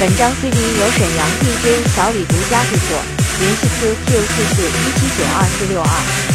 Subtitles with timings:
[0.00, 3.02] 本张 CD 由沈阳 DJ 小李独家制作，
[3.40, 6.33] 联系 QQ 四四一七九二四六二。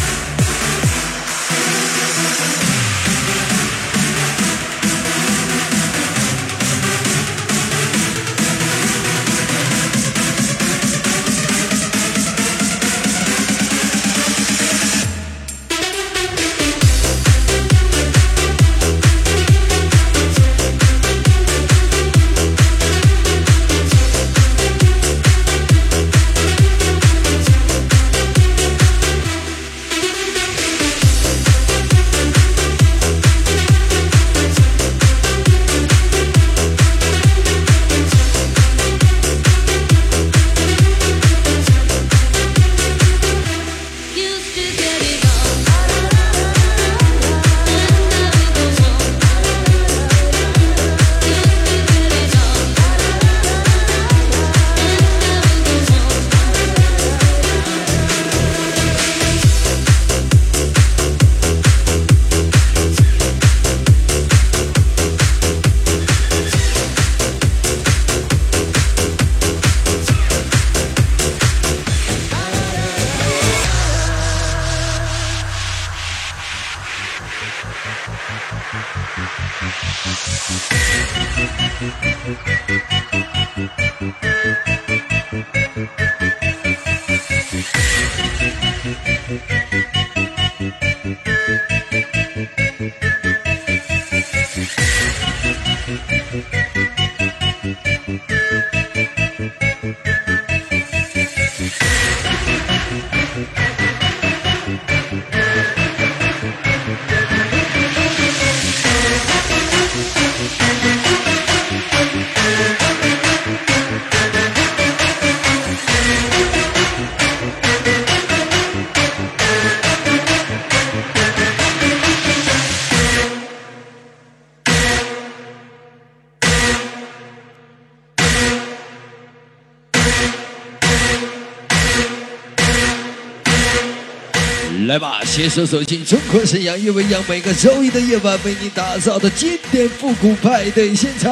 [135.25, 141.31] 携手走进中国沈阳，夜未央，每个周一的夜晚为你打造的经典复古派对现场，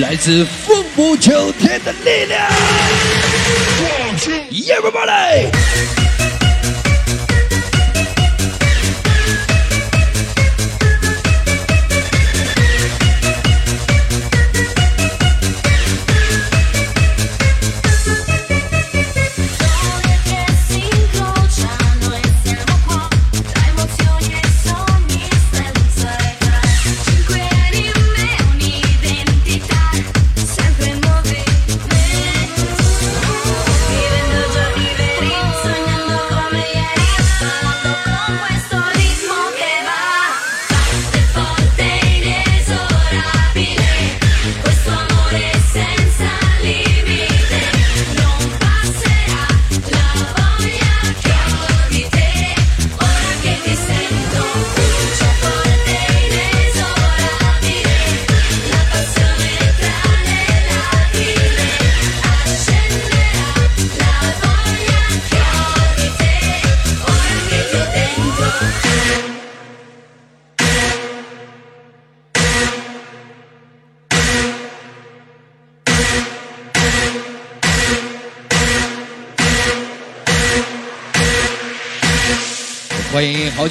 [0.00, 2.50] 来自凤舞九天的力量
[4.50, 5.50] ，Everybody！
[5.98, 6.05] 好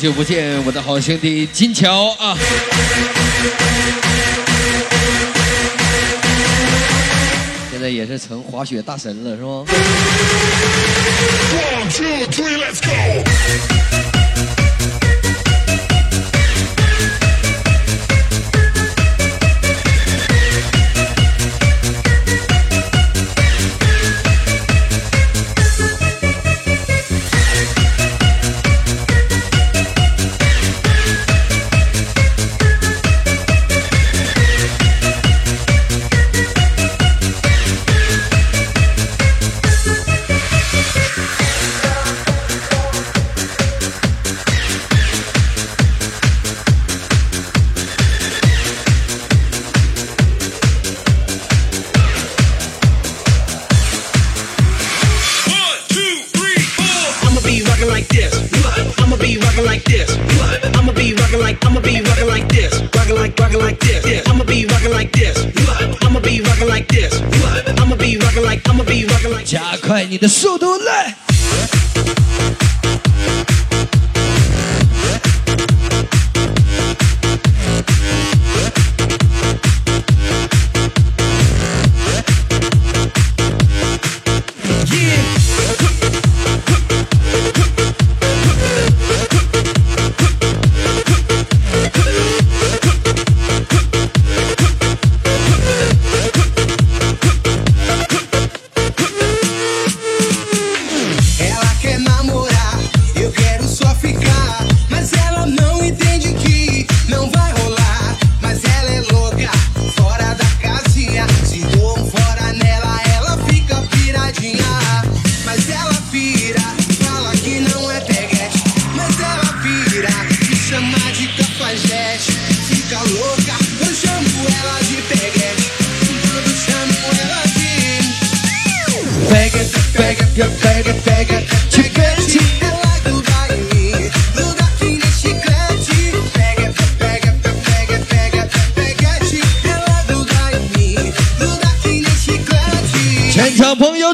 [0.05, 2.37] 久不见，我的好兄弟金桥啊！
[7.71, 9.65] 现在也是成滑雪大神了，是吗
[12.55, 13.84] ？like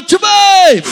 [0.00, 0.82] 准备，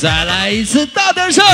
[0.00, 1.44] 再来一次，大点声。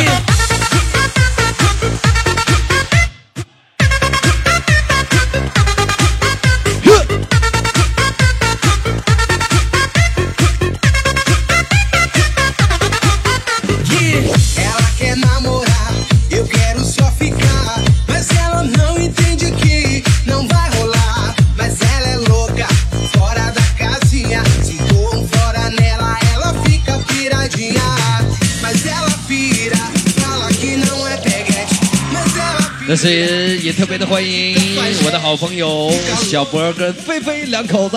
[32.92, 34.54] 这是也特别的欢迎
[35.02, 35.90] 我的好朋友
[36.30, 37.96] 小博跟菲菲两口子，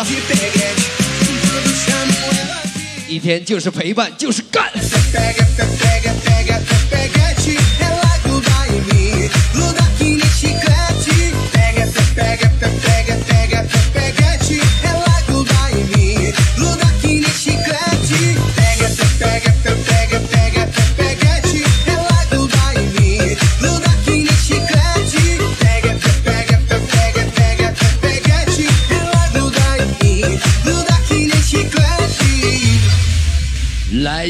[3.05, 4.71] 一天就是陪伴，就是干。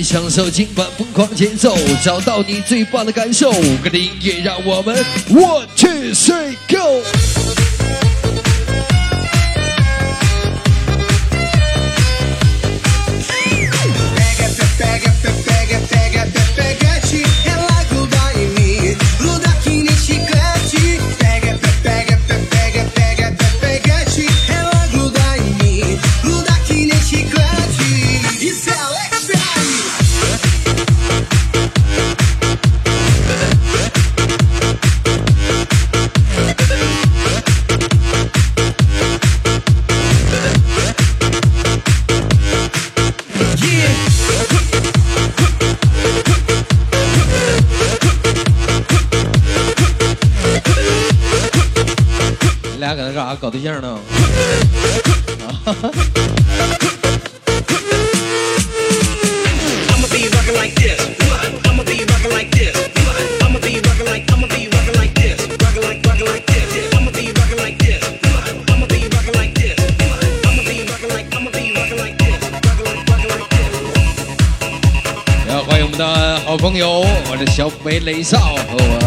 [0.02, 3.52] 享受今晚疯狂节奏，找到你最棒的感受，
[3.84, 4.96] 跟着音乐，让我们
[5.30, 8.25] one two three go。
[53.56, 53.98] 对象呢？
[75.48, 79.05] 要欢迎我们的好朋友，我的小北雷少和我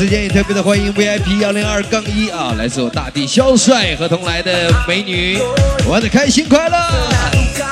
[0.00, 5.38] 时间也特别的欢迎 VIP 幺零二杠一啊，来自我大地肖帅和同来的美女，
[5.86, 7.69] 玩的开心快乐。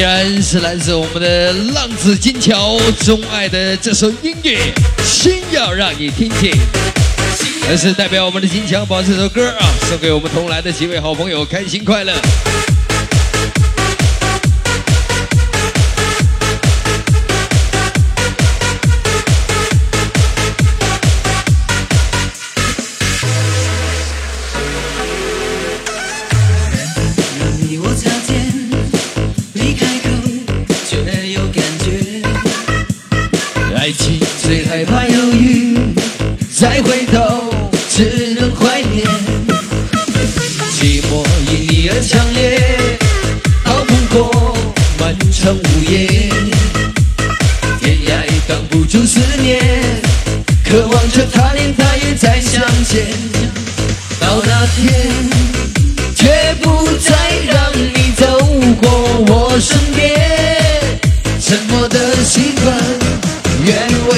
[0.00, 4.72] 依然是来自我们的浪子金桥钟爱的这首音乐，
[5.04, 6.50] 心要让你听听。
[7.68, 12.14] 这是代表我们的金桥把这首歌啊送给我们同来的几位好朋友，开心快乐。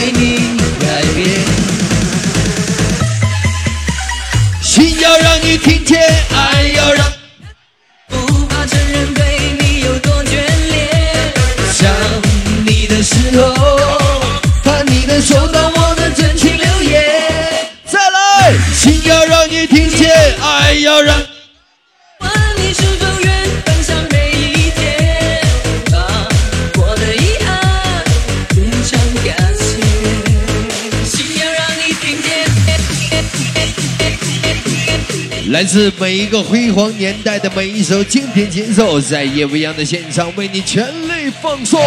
[0.02, 1.28] 为你改变。
[4.61, 6.00] 心要让你听见，
[6.35, 6.51] 爱
[35.62, 41.81] 来自每一个辉煌年代的每一首经典节奏，在夜未央的现场为你全力放送。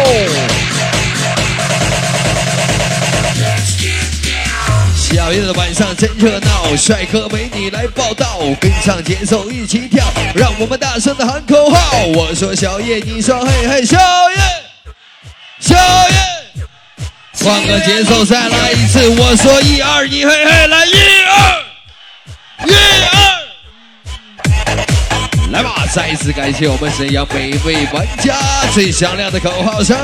[4.96, 12.06] 小夜的晚上真热闹，帅哥美女来报道，跟上节奏一起跳，让我们大声的喊口号。
[12.14, 13.98] 我说小叶，你说嘿嘿，小
[14.30, 14.36] 叶，
[15.60, 16.64] 小叶，
[17.44, 20.92] 换个节奏再来一次，我说一二，你嘿嘿，来一
[21.28, 21.62] 二，
[22.66, 23.15] 一二，
[25.96, 28.36] 再一次感谢我们沈阳每一位玩家
[28.74, 29.96] 最响亮的口号声，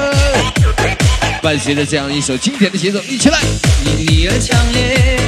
[1.43, 3.39] 伴随着这样一首经典的节奏，一起来！
[3.85, 5.21] 因你而强烈，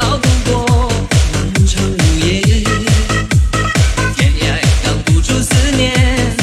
[0.00, 0.92] 熬不过
[1.32, 2.42] 漫长午夜，
[4.14, 6.36] 天涯挡不住思念，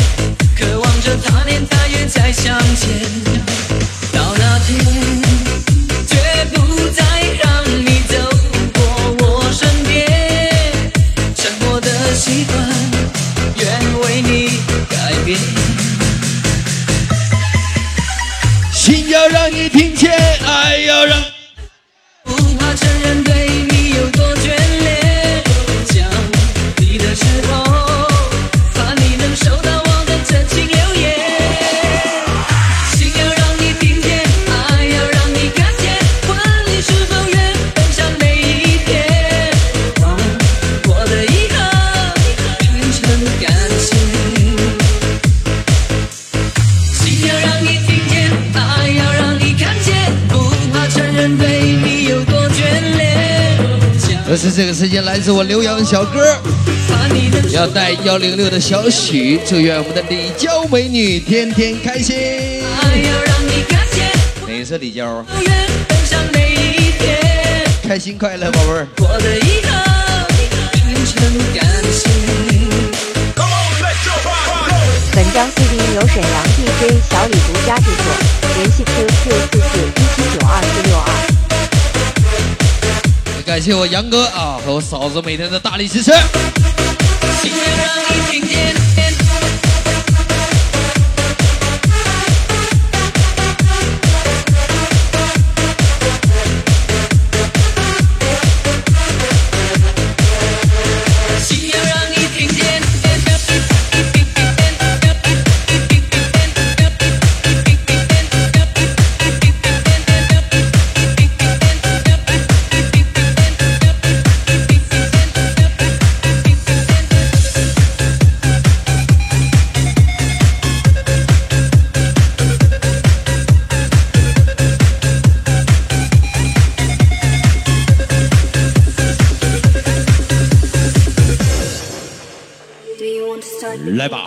[0.57, 3.24] 渴望着他年他月再相见。
[18.71, 20.11] 心要让你听见，
[20.45, 21.34] 爱要让。
[55.25, 56.37] 自我刘洋小哥，
[56.87, 62.15] 怕你能要带幺零六的小许，祝愿我们的李娇美女天天开心。
[62.15, 64.05] 爱要让你看见，
[64.47, 65.25] 哪是李娇啊？
[65.27, 65.51] 不愿
[65.87, 68.87] 分享每一天，开心快乐，宝贝儿。
[68.99, 71.17] 我的遗憾变成
[71.55, 72.07] 感谢。
[75.15, 78.13] 本张 CD 由沈阳 DJ 小李独家制作，
[78.57, 81.44] 联系 QQ 四四一七九二四六二。
[83.45, 86.11] 感谢我杨哥啊和我嫂子每天的大力支持。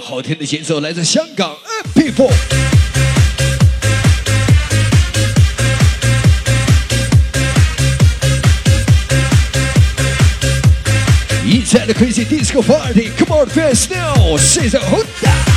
[0.08, 1.54] 好听的节奏来自香港
[1.94, 2.32] People。
[11.44, 15.47] Inside the crazy disco party, come on, fast now, say the Honda.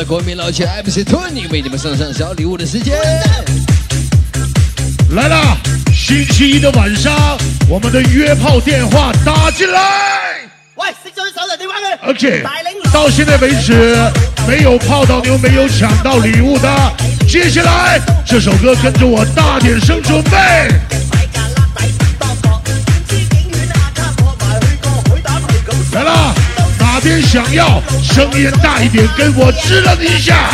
[0.00, 2.96] 的国民老铁 MC Tony 为你们送上小礼物的时间。
[5.10, 5.58] 来了，
[5.92, 7.36] 星期一的晚上，
[7.68, 10.48] 我们的约炮电话打进来。
[10.76, 10.88] 喂，
[12.90, 13.94] 到现在为止，
[14.48, 16.92] 没有泡到妞，没有抢到礼物的，
[17.28, 20.89] 接下来这首歌跟着我大點聲準備。
[27.02, 30.50] 哪邊想要声音大一点，跟我支棱一下。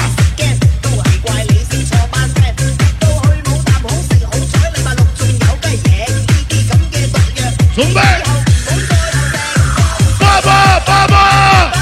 [7.74, 8.00] 准备，
[10.20, 11.72] 爸爸，爸爸，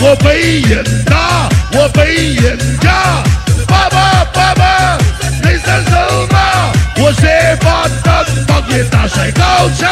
[0.00, 3.22] 我被人打，我被人打，
[3.68, 4.98] 爸爸，爸爸，
[5.42, 6.72] 你伸手吗？
[6.96, 9.86] 我射發燈白夜大甩高潮。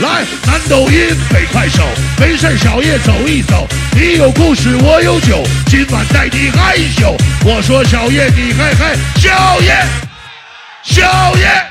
[0.00, 1.82] 来，南抖音，北快手，
[2.20, 3.66] 没事小夜走一走。
[3.96, 7.16] 你有故事，我有酒，今晚带你嗨一宿。
[7.44, 9.76] 我说小夜，你嗨嗨，小夜，
[10.84, 11.67] 小夜。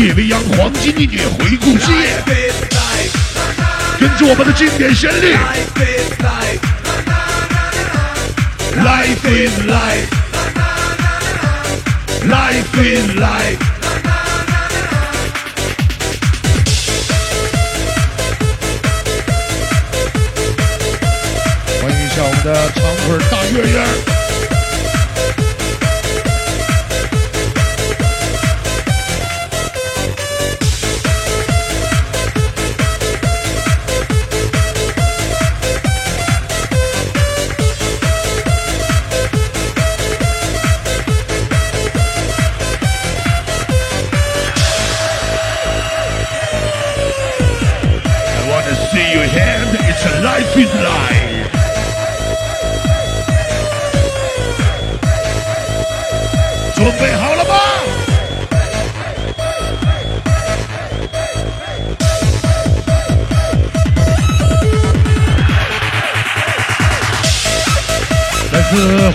[0.00, 2.24] 夜未央黄金音乐回顾之夜，
[3.98, 5.36] 跟着我们的经典旋律。
[8.82, 10.08] Life is life,
[12.26, 13.58] life is life。
[21.82, 24.19] 欢迎一下我们的长腿大月月。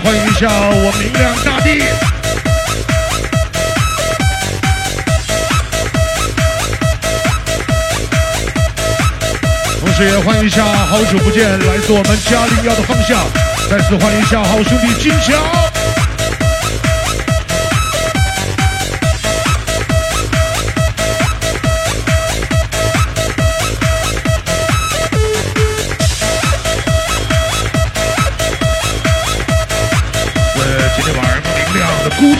[0.06, 1.82] 欢迎一下我明亮大地。
[9.80, 13.18] 同时也欢迎一下好久不见来自我们嘉陵幺的方向，
[13.68, 15.65] 再次欢迎一下好兄弟金强。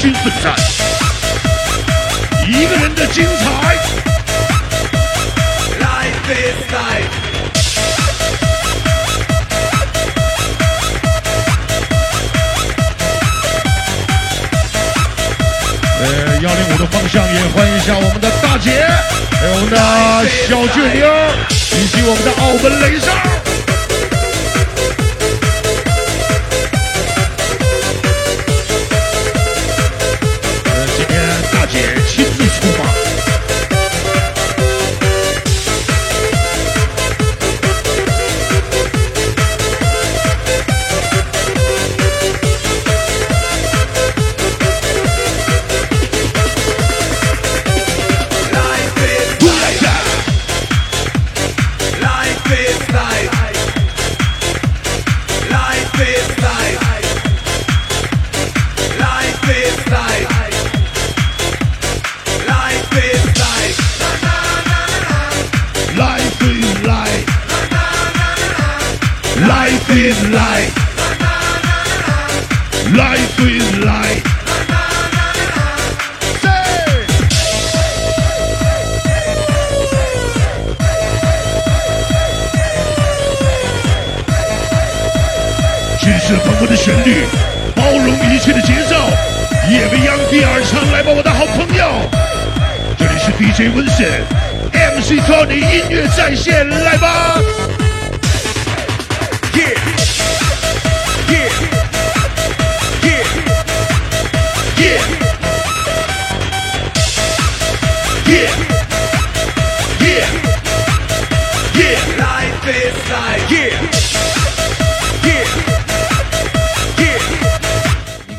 [0.07, 0.55] 亮的孤军奋战，
[2.47, 3.45] 一个人的精彩。
[15.99, 16.05] 呃，
[16.43, 18.87] 幺零五的方向也欢迎一下我们的大姐，
[19.33, 19.77] 还有我们的
[20.47, 21.07] 小倔妞，
[21.73, 23.46] 以及我们的澳门雷少。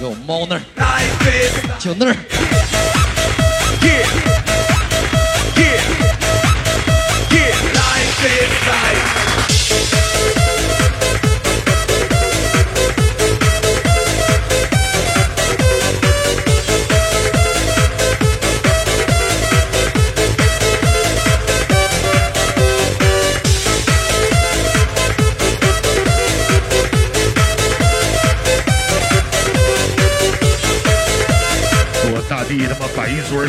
[0.08, 0.62] 小猫那儿
[1.78, 2.16] 小那儿。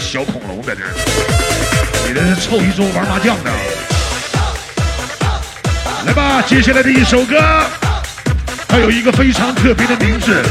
[0.08, 0.80] 小恐龙在这
[2.08, 3.50] 你这是凑一桌玩麻将呢
[6.06, 7.38] 来吧接下来的一首歌
[8.66, 10.42] 它有一个非常特别的名字。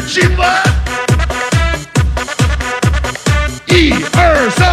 [0.00, 0.62] 今晚
[3.66, 4.68] 一二三，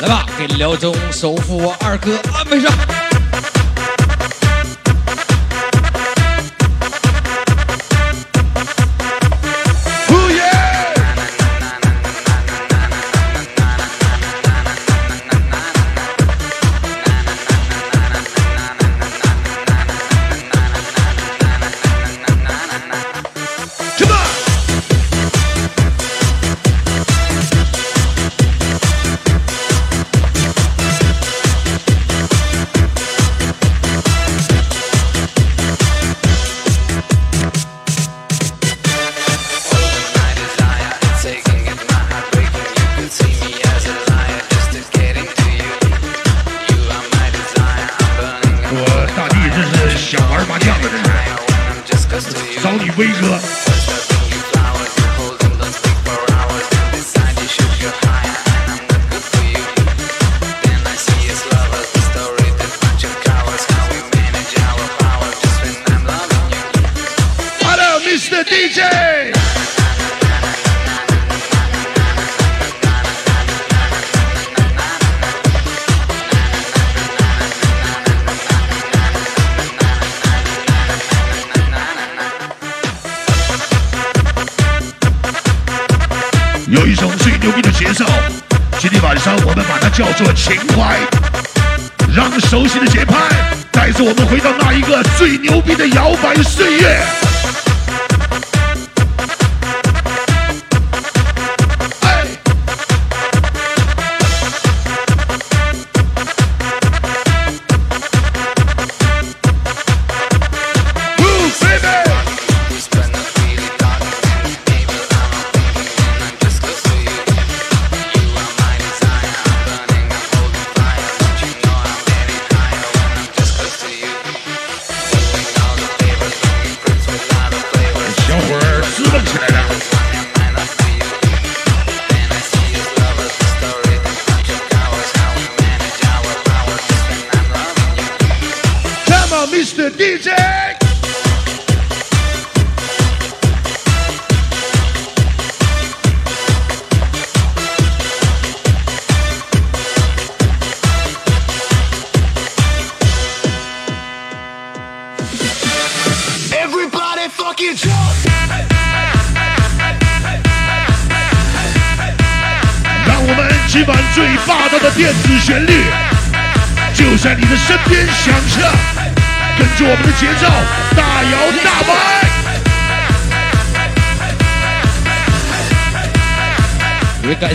[0.00, 2.72] 来吧，给辽中首富我二哥安排上。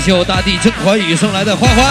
[0.10, 1.86] 谢大地甄嬛雨送来的欢欢。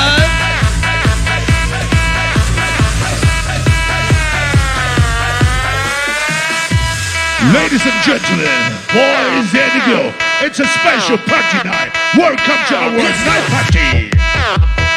[7.54, 8.48] Ladies and gentlemen,
[8.92, 11.92] boys and girls, it's a special party night.
[12.16, 14.88] Welcome to our night party.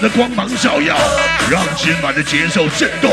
[0.00, 0.96] 的光芒照耀，
[1.50, 3.10] 让今晚的节奏震动。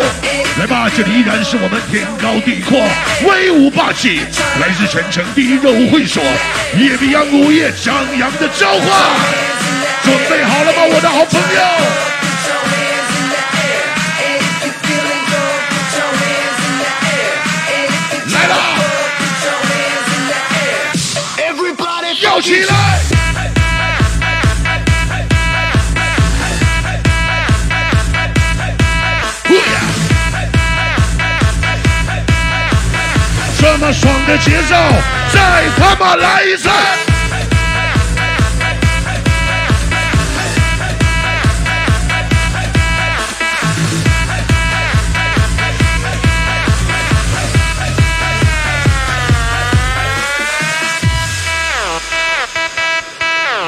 [0.59, 2.79] 来吧，这里依然是我们天高地阔、
[3.27, 4.21] 威武霸气，
[4.59, 6.23] 来自全城第一热舞会所
[6.77, 8.85] 夜比洋午夜张扬的召唤。
[10.03, 11.59] 准备好了吗，我的好朋友？
[18.33, 18.55] 来了，
[22.19, 22.84] 跳起来！
[33.91, 34.75] 爽的节奏，
[35.31, 36.69] 再他妈来一次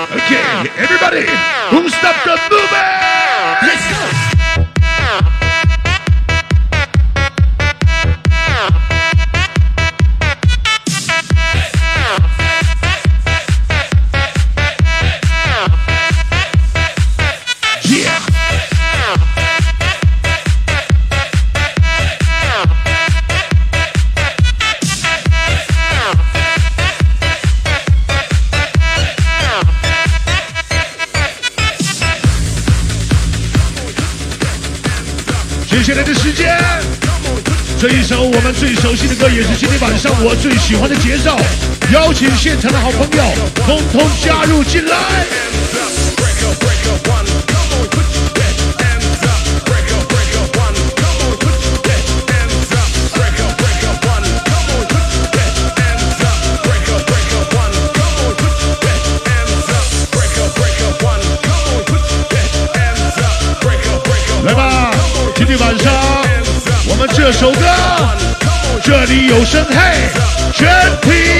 [0.09, 1.25] ！Okay, everybody,
[1.69, 2.85] who stop the movement?
[3.61, 4.26] Let's go.
[37.79, 41.37] 这一首我们最熟悉的歌，也是今天晚上我最喜欢的节奏。
[41.93, 45.66] 邀请现场的好朋友，通通加入进来。
[67.39, 67.59] 首歌，
[68.81, 70.09] 这里有声嘿，
[70.51, 70.67] 全
[71.01, 71.36] 体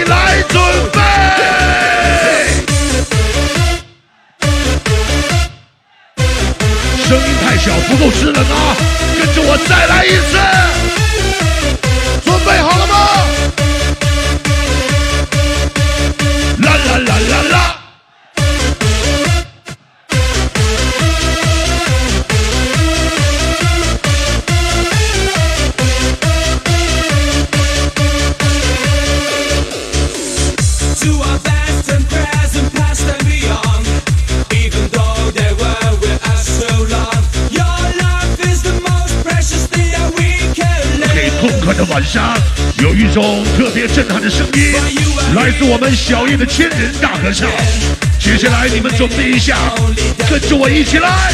[46.58, 47.48] 天人大合唱。
[48.18, 49.56] 接下来你们准备一下，
[50.28, 51.32] 跟着我一起来，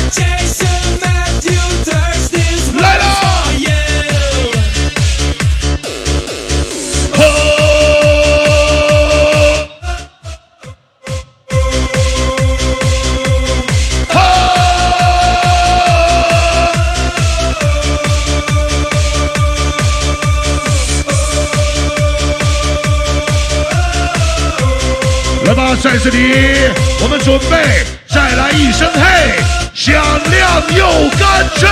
[25.83, 26.71] 在这里，
[27.01, 31.67] 我们准备再来一声嘿，响亮又干脆。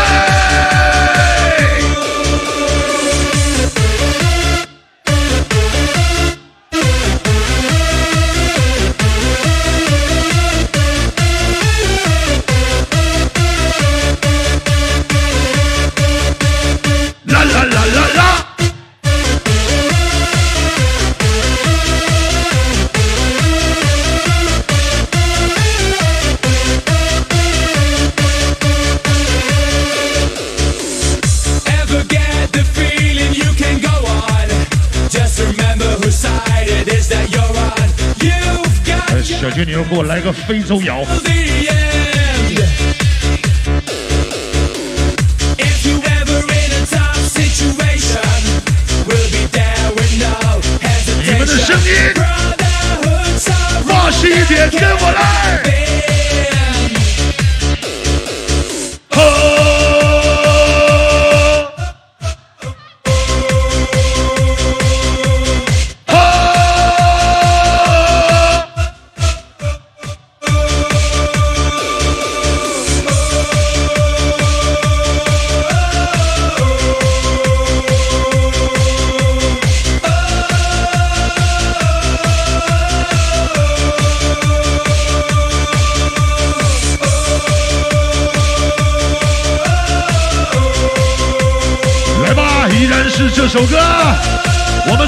[39.55, 41.05] 就你要给我来个非洲摇！
[51.23, 51.91] 你们的声音，
[53.87, 56.20] 放实一点，跟我来！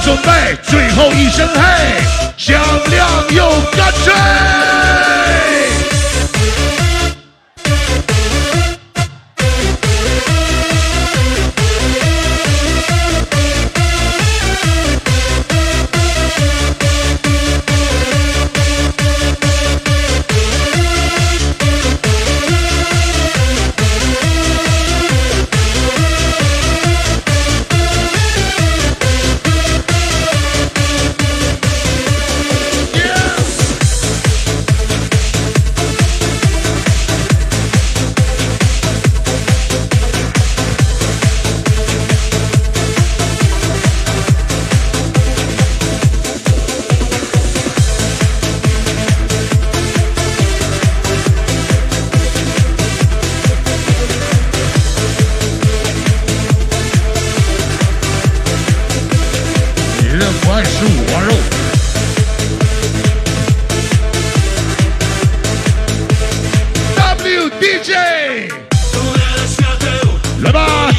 [0.03, 2.22] 准备最后一声嘿，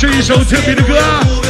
[0.05, 0.99] 这一首特别的歌，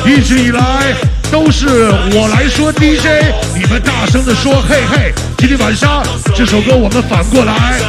[0.06, 0.94] 一直以来
[1.28, 1.66] 都是
[2.12, 5.12] 我来说 DJ，你们大声的说嘿嘿。
[5.36, 7.80] 今天晚上这首歌我们反过来，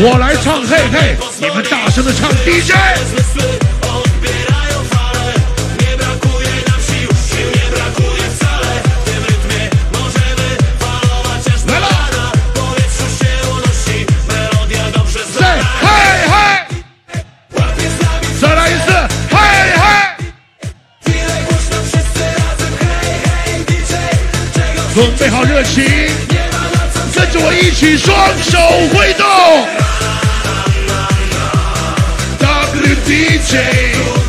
[0.00, 3.61] 我来唱嘿嘿，你们大声的唱 DJ。
[24.94, 25.82] 准备好热情，
[27.14, 28.58] 跟着我一起双手
[28.92, 29.26] 挥动。
[32.38, 34.21] WDJ，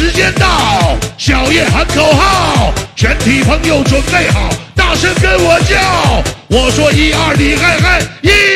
[0.00, 6.24] 时间到，小叶喊口号，全体朋友准备好，大声跟我叫。
[6.48, 8.49] 我说一二，你嗨嗨，一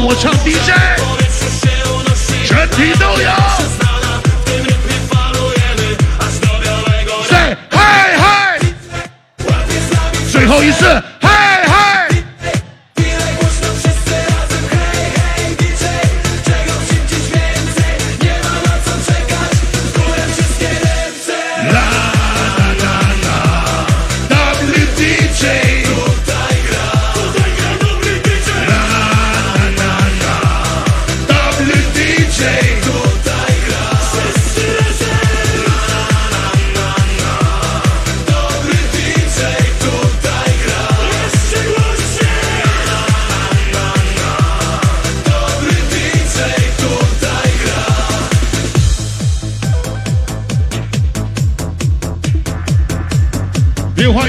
[0.00, 0.70] 我唱 DJ
[2.46, 3.30] 全体都有，
[7.28, 7.78] 嘿嘿
[8.16, 9.46] 嘿，
[10.30, 11.02] 最后一次。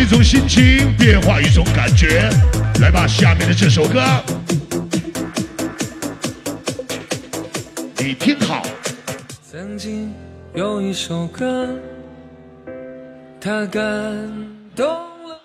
[0.09, 2.27] 一种心情变化一种感觉。
[2.81, 4.01] 来吧下面的这首歌。
[7.95, 8.63] 你听好。
[9.51, 10.11] 曾经
[10.55, 11.69] 有一首歌
[13.39, 13.83] 它感
[14.75, 15.39] 动了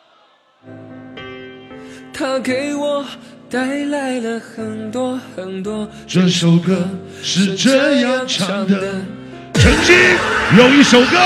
[2.11, 3.05] 它给我
[3.51, 5.87] 带来了很多很多。
[6.07, 6.89] 这首歌
[7.23, 9.03] 是这样唱的。
[9.65, 9.97] 曾经
[10.59, 11.17] 有一首歌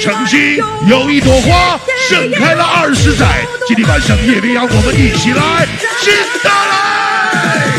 [0.00, 0.56] 曾经
[0.86, 1.76] 有一朵花
[2.08, 5.66] 盛开了二十载今天晚上夜未央我们一起来
[6.00, 6.14] 尽
[6.44, 7.71] 到了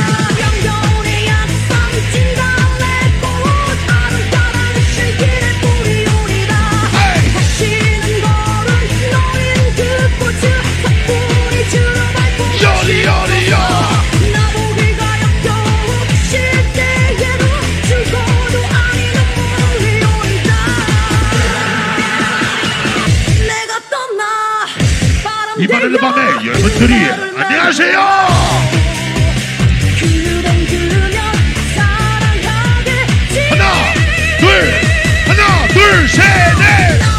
[25.74, 26.94] 바르는 밤에 여러분들이
[27.36, 28.00] 안녕하세요.
[33.50, 33.94] 하나,
[34.40, 34.50] 둘,
[35.26, 36.22] 하나, 둘, 셋,
[36.60, 37.13] 넷.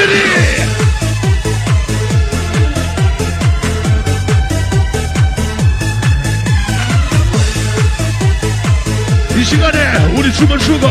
[0.00, 0.14] 아들이
[9.38, 10.86] 이 시간에 우리 춤을 추고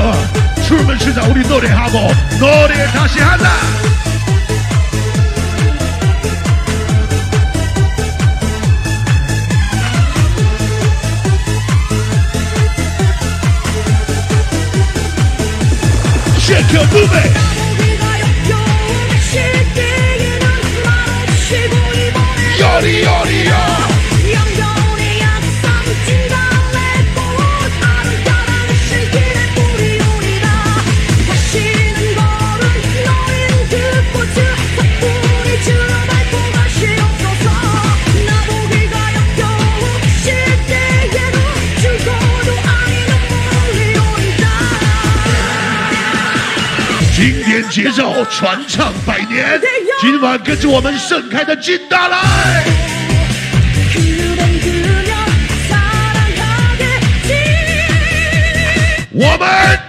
[0.68, 3.49] 춤을 추자 우리 노래하고 노래 다시 하자
[16.38, 17.59] Shake your booty!
[48.26, 49.59] 传唱百年
[50.01, 52.63] 今晚跟着我们盛开的金达莱
[59.11, 59.89] 我们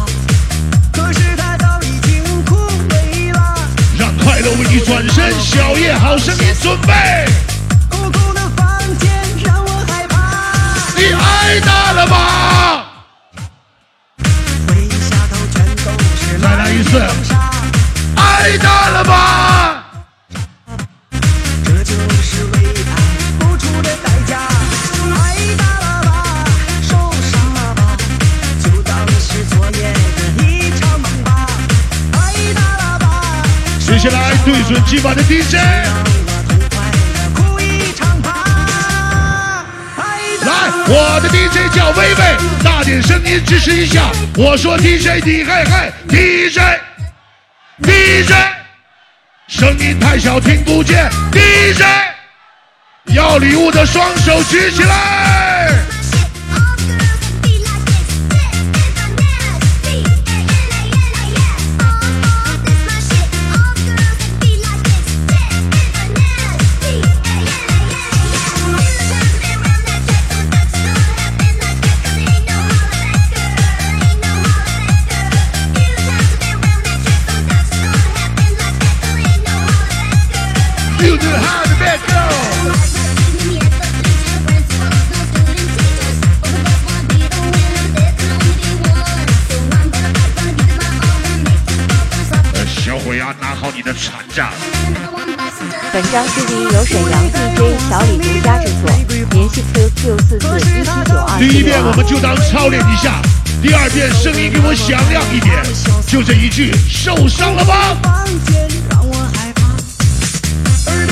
[4.41, 6.91] 为了为你转身，小叶好，声音准备。
[7.91, 9.11] 空空的房间
[9.45, 10.17] 让我害怕，
[10.97, 12.80] 你挨打了吧？
[34.43, 35.55] 对准今晚的 DJ，
[40.43, 40.51] 来，
[40.87, 44.11] 我的 DJ 叫薇薇，大点声音支持一下。
[44.35, 46.59] 我说 DJ 你嗨嗨，DJ
[47.83, 48.33] DJ，
[49.47, 51.83] 声音太小听不见，DJ
[53.13, 55.50] 要礼物的双手举起来。
[101.41, 102.05] 第一遍我们。
[102.05, 103.19] 就当操练一下，
[103.63, 105.63] 第二遍声音给我响亮一点，
[106.05, 107.97] 就这一句，受伤了吧？
[108.03, 111.07] 房间让我害怕，耳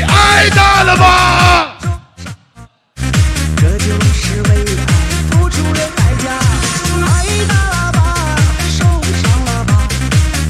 [0.00, 1.76] 你挨打了吧？
[3.54, 4.92] 这就是为爱
[5.30, 6.30] 付出的代价。
[7.04, 8.00] 爱大了吧，
[8.70, 8.78] 受
[9.12, 9.86] 伤了吧，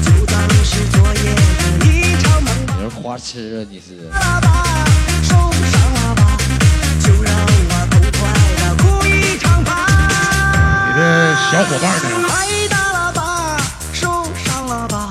[0.05, 2.75] 就当是昨夜的一场梦吧。
[2.77, 3.67] 你是花痴啊？
[3.69, 4.07] 你是？
[4.07, 4.63] 了吧，
[5.21, 6.37] 受伤了吧，
[7.03, 8.21] 就让我痛快
[8.55, 9.69] 的哭一场吧。
[10.87, 12.07] 你的小伙伴呢？
[12.29, 12.39] 爱
[12.69, 13.57] 大了吧，
[13.91, 15.09] 受伤了吧，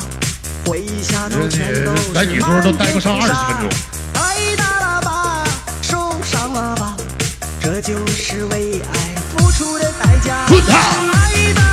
[0.64, 3.68] 回一下头全都是来你桌都待不上20分钟。
[7.73, 11.70] 这就是为爱付出的代价。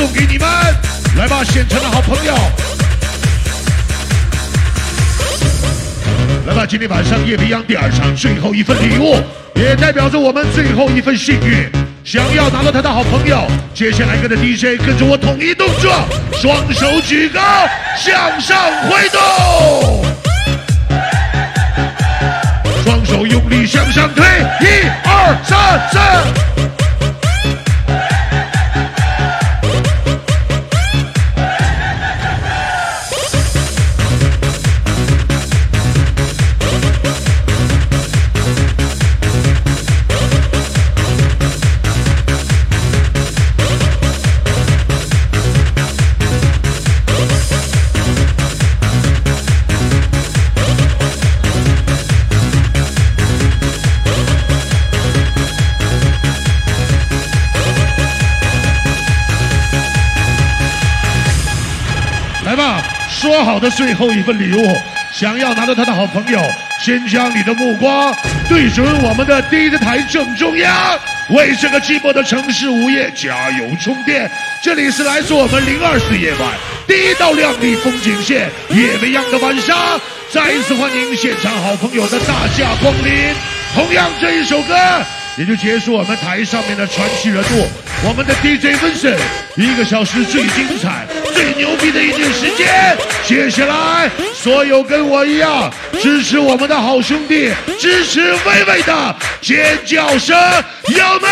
[0.00, 0.48] 送给你们。
[1.18, 2.34] 来吧，现场的好朋友，
[6.46, 9.18] 来吧，今天晚上夜未央第二场最后一份礼物，
[9.54, 11.70] 也代表着我们最后一份幸运。
[12.02, 15.92] 想要拿到它的好朋友，接下来跟着 DJ 跟着我统一动作，
[16.32, 17.38] 双手举高，
[17.94, 18.56] 向上
[18.88, 19.20] 挥动。
[22.82, 24.24] 双手用力向上推，
[24.62, 26.49] 一二三四。
[63.30, 64.76] 说好的最后一份礼物，
[65.12, 66.40] 想要拿到他的好朋友，
[66.84, 68.12] 先将你的目光
[68.48, 74.28] 对准我们的第一台正中央，为这个寂寞的城市午夜加油充电。
[74.64, 76.52] 这里是来自我们零二四夜晚
[76.88, 79.78] 第一道亮丽风景线夜未央的晚上，
[80.32, 83.32] 再一次欢迎现场好朋友的大驾光临。
[83.76, 84.74] 同样这一首歌。
[85.40, 87.66] 也就结束我们台上面的传奇人物，
[88.04, 89.16] 我们的 DJ Vincent，
[89.56, 92.94] 一个小时最精彩、最牛逼的一段时间。
[93.24, 100.36] 接下来，所有跟我一样支持我们的好兄弟，支持薇薇的尖叫声，
[100.88, 101.28] 有没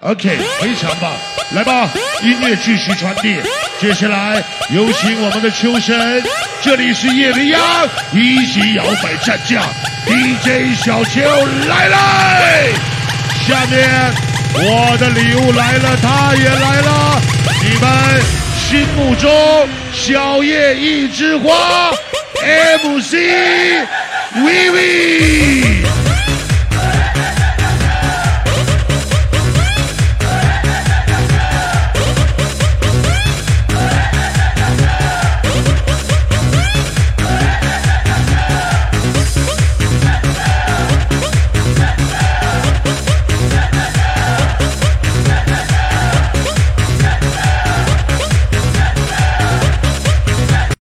[0.00, 1.12] ？OK，非常棒，
[1.52, 1.88] 来吧，
[2.22, 3.40] 音乐继续传递。
[3.80, 6.22] 接下来有请我们的秋神，
[6.60, 7.60] 这里是夜未央
[8.12, 9.62] 一级摇摆战将
[10.06, 11.20] DJ 小秋
[11.66, 11.96] 来了。
[13.46, 14.12] 下面
[14.54, 17.18] 我的礼物来了，他也来了，
[17.62, 18.22] 你们
[18.58, 21.90] 心目中小叶一枝花
[22.42, 23.14] ，MC
[24.34, 25.77] Vivi。